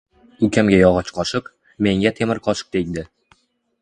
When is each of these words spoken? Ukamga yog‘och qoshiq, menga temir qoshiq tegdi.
Ukamga 0.47 0.79
yog‘och 0.79 1.11
qoshiq, 1.17 1.51
menga 1.89 2.13
temir 2.21 2.43
qoshiq 2.49 2.73
tegdi. 2.77 3.05